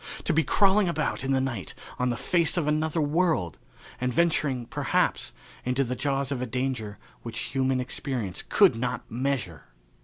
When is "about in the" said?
0.89-1.39